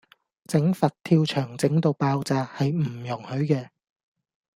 [0.47, 3.69] 整佛跳牆整到爆炸，係唔容許嘅